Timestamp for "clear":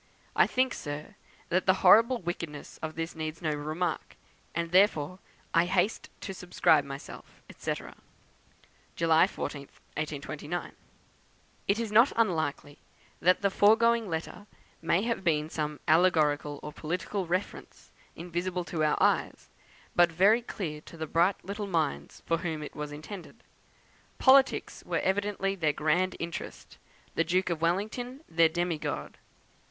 20.41-20.81